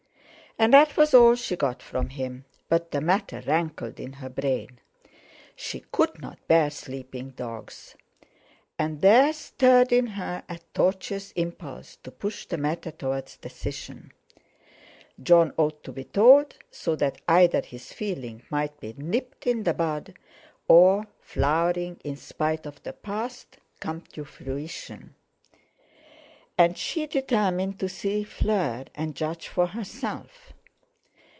[0.59, 4.79] And that was all she got from him; but the matter rankled in her brain.
[5.55, 7.95] She could not bear sleeping dogs.
[8.77, 14.11] And there stirred in her a tortuous impulse to push the matter toward decision.
[15.23, 19.73] Jon ought to be told, so that either his feeling might be nipped in the
[19.73, 20.15] bud,
[20.67, 25.15] or, flowering in spite of the past, come to fruition.
[26.57, 30.53] And she determined to see Fleur, and judge for herself.